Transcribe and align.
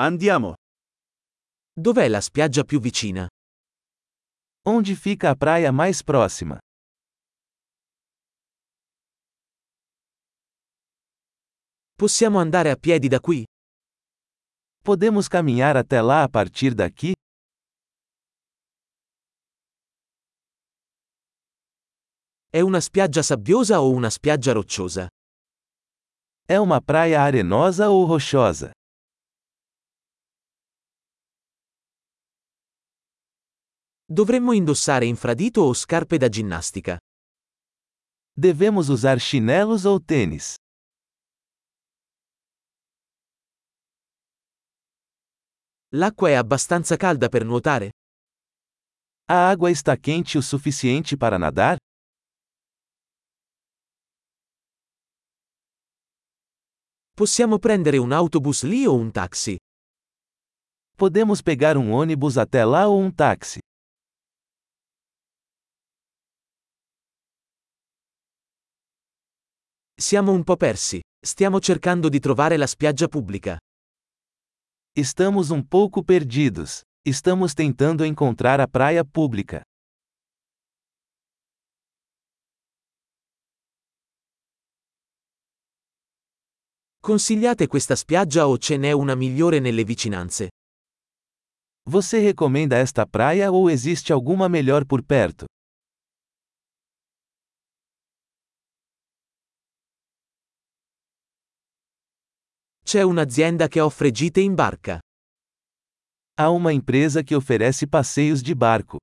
Andiamo. 0.00 0.54
Dov'è 1.72 2.06
la 2.06 2.20
spiaggia 2.20 2.62
più 2.62 2.78
vicina? 2.78 3.26
Onde 4.68 4.94
fica 4.94 5.30
a 5.30 5.34
praia 5.34 5.72
mais 5.72 6.04
próxima? 6.04 6.56
Possiamo 11.96 12.38
andare 12.38 12.70
a 12.70 12.76
piedi 12.76 13.08
da 13.08 13.18
qui? 13.18 13.42
Podemos 14.84 15.26
caminhar 15.26 15.76
até 15.76 16.00
lá 16.00 16.22
a 16.22 16.28
partir 16.28 16.74
daqui? 16.74 17.12
È 22.48 22.60
una 22.60 22.80
spiaggia 22.80 23.22
sabbiosa 23.24 23.80
o 23.80 23.90
una 23.90 24.10
spiaggia 24.10 24.52
rocciosa? 24.52 25.08
É 26.46 26.60
uma 26.60 26.80
praia 26.80 27.20
arenosa 27.20 27.90
ou 27.90 28.04
rochosa? 28.04 28.70
Dovremmo 34.10 34.54
indossare 34.54 35.04
infradito 35.04 35.60
o 35.60 35.74
scarpe 35.74 36.16
da 36.16 36.30
ginnastica? 36.30 36.96
Devemos 38.34 38.88
usar 38.88 39.20
chinelos 39.20 39.84
ou 39.84 40.00
tênis? 40.00 40.54
L'acqua 45.92 46.30
è 46.30 46.34
abbastanza 46.36 46.96
calda 46.96 47.28
per 47.28 47.44
nuotare? 47.44 47.90
A 49.26 49.50
água 49.50 49.70
está 49.70 49.94
quente 49.98 50.38
o 50.38 50.42
suficiente 50.42 51.14
para 51.14 51.36
nadar? 51.38 51.76
Possiamo 57.12 57.58
prendere 57.58 57.98
un 57.98 58.12
autobus 58.12 58.62
lì 58.62 58.86
o 58.86 58.94
un 58.94 59.10
taxi? 59.10 59.58
Podemos 60.96 61.42
pegar 61.42 61.76
um 61.76 61.92
ônibus 61.92 62.38
até 62.38 62.64
lá 62.64 62.86
ou 62.86 62.98
um 62.98 63.10
táxi? 63.12 63.58
Siamo 70.00 70.30
un 70.30 70.44
po' 70.44 70.56
persi. 70.56 71.00
Stiamo 71.18 71.58
cercando 71.58 72.08
di 72.08 72.20
trovare 72.20 72.56
la 72.56 72.68
spiaggia 72.68 73.08
pubblica. 73.08 73.58
Estamos 74.94 75.50
um 75.50 75.60
pouco 75.60 76.04
perdidos. 76.04 76.82
Estamos 77.04 77.52
tentando 77.52 78.04
encontrar 78.04 78.60
a 78.60 78.68
praia 78.68 79.04
pública. 79.04 79.60
Consigliate 87.00 87.66
questa 87.66 87.96
spiaggia 87.96 88.46
o 88.46 88.56
ce 88.56 88.76
n'è 88.76 88.92
una 88.92 89.16
migliore 89.16 89.58
nelle 89.58 89.82
vicinanze? 89.82 90.50
Você 91.90 92.20
recomenda 92.20 92.76
esta 92.76 93.04
praia 93.04 93.50
ou 93.50 93.68
existe 93.68 94.12
alguma 94.12 94.48
melhor 94.48 94.84
por 94.86 95.02
perto? 95.02 95.46
C'è 102.88 103.02
un'azienda 103.02 103.68
che 103.68 103.80
offre 103.80 104.10
gite 104.10 104.40
in 104.40 104.54
barca. 104.54 104.98
Há 106.40 106.48
uma 106.48 106.72
empresa 106.72 107.22
que 107.22 107.34
oferece 107.34 107.86
passeios 107.86 108.40
de 108.40 108.54
barco. 108.54 108.96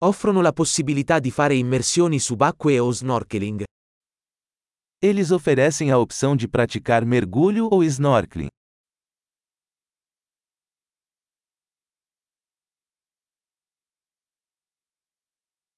Offrono 0.00 0.40
la 0.40 0.52
possibilità 0.52 1.18
di 1.18 1.32
fare 1.32 1.56
immersioni 1.56 2.20
subacquee 2.20 2.78
o 2.78 2.92
snorkeling. 2.92 3.64
Eles 5.02 5.32
oferecem 5.32 5.90
a 5.90 5.98
opção 5.98 6.36
de 6.36 6.46
praticar 6.46 7.04
mergulho 7.04 7.68
ou 7.72 7.82
snorkeling. 7.82 8.50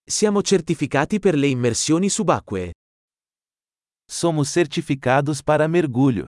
Siamo 0.08 0.40
certificati 0.40 1.18
per 1.18 1.34
le 1.34 1.48
immersioni 1.48 2.08
subacquee. 2.08 2.70
Somos 4.08 4.48
certificados 4.48 5.42
para 5.42 5.66
mergulho. 5.66 6.26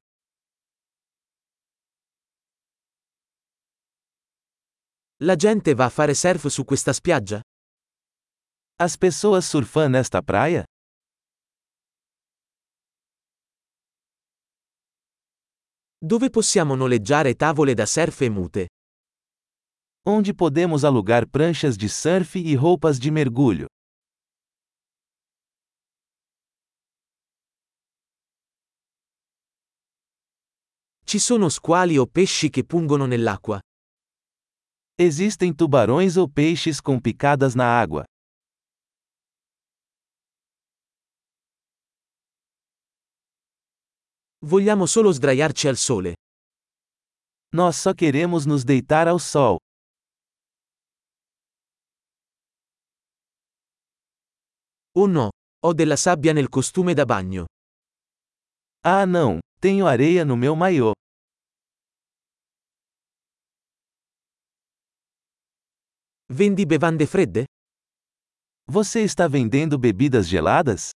La 5.22 5.36
gente 5.36 5.74
va 5.74 5.84
a 5.84 5.90
fare 5.90 6.14
surf 6.14 6.48
su 6.48 6.64
questa 6.64 6.92
spiaggia? 6.92 7.40
As 8.80 8.96
pessoas 8.96 9.46
surfam 9.46 9.92
nesta 9.92 10.22
praia? 10.22 10.64
Dove 15.98 16.30
possiamo 16.30 16.74
noleggiare 16.74 17.36
tavole 17.36 17.74
da 17.74 17.86
surf 17.86 18.22
e 18.22 18.28
mute? 18.28 18.66
Onde 20.06 20.32
podemos 20.32 20.84
alugar 20.84 21.28
pranchas 21.28 21.76
de 21.76 21.88
surf 21.88 22.38
e 22.38 22.54
roupas 22.54 22.98
de 22.98 23.10
mergulho? 23.10 23.66
Ci 31.04 31.18
sono 31.18 31.48
squali 31.48 31.98
o 31.98 32.06
pesci 32.06 32.50
che 32.50 32.64
pungono 32.64 33.06
nell'acqua? 33.06 33.60
Existem 34.98 35.54
tubarões 35.54 36.16
ou 36.16 36.28
peixes 36.28 36.80
com 36.80 37.00
picadas 37.00 37.54
na 37.54 37.64
água. 37.64 38.04
Vogliamo 44.40 44.86
solo 44.86 45.10
sdraiarci 45.12 45.68
al 45.68 45.76
sole. 45.76 46.14
Nós 47.52 47.76
só 47.76 47.94
queremos 47.94 48.44
nos 48.44 48.64
deitar 48.64 49.08
ao 49.08 49.18
sol. 49.18 49.56
Oh 55.00 55.06
no, 55.06 55.28
ho 55.64 55.74
della 55.74 55.94
sabbia 55.94 56.32
nel 56.32 56.48
costume 56.48 56.92
da 56.92 57.04
bagno. 57.04 57.44
Ah 58.82 59.06
não, 59.06 59.38
tenho 59.60 59.86
areia 59.86 60.24
no 60.24 60.36
meu 60.36 60.56
maiô. 60.56 60.92
Vendi 66.28 66.66
bevande 66.66 67.06
fredde? 67.06 67.44
Você 68.66 69.04
está 69.04 69.28
vendendo 69.28 69.78
bebidas 69.78 70.26
geladas? 70.26 70.90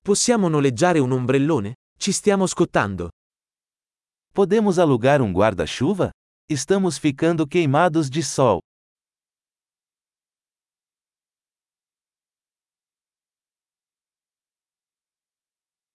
Possiamo 0.00 0.48
noleggiare 0.48 0.98
un 0.98 1.12
ombrellone? 1.12 1.74
Ci 1.98 2.10
stiamo 2.12 2.46
scottando. 2.46 3.10
Podemos 4.32 4.78
alugar 4.78 5.20
um 5.20 5.30
guarda-chuva? 5.30 6.10
Estamos 6.48 6.98
ficando 6.98 7.46
queimados 7.46 8.10
de 8.10 8.22
sol. 8.22 8.58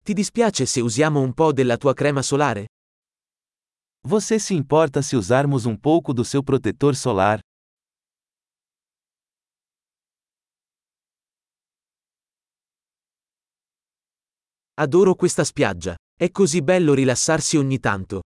Ti 0.04 0.14
dispiace 0.14 0.66
se 0.66 0.82
usiamo 0.82 1.20
un 1.20 1.34
po' 1.34 1.52
della 1.52 1.78
tua 1.78 1.94
crema 1.94 2.22
solare? 2.22 2.66
Você 4.08 4.40
se 4.40 4.54
importa 4.54 5.02
se 5.02 5.16
usarmos 5.18 5.66
um 5.66 5.76
pouco 5.76 6.14
do 6.14 6.24
seu 6.24 6.42
protetor 6.42 6.96
solar? 6.96 7.40
Adoro 14.76 15.16
questa 15.16 15.44
spiaggia. 15.44 15.96
È 16.16 16.32
così 16.32 16.62
bello 16.62 16.94
rilassarsi 16.94 17.58
ogni 17.58 17.80
tanto. 17.80 18.22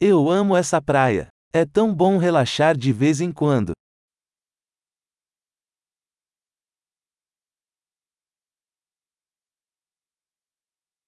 Eu 0.00 0.30
amo 0.30 0.56
essa 0.56 0.80
praia. 0.80 1.26
É 1.52 1.64
tão 1.64 1.92
bom 1.92 2.18
relaxar 2.18 2.76
de 2.76 2.92
vez 2.92 3.20
em 3.20 3.32
quando. 3.32 3.72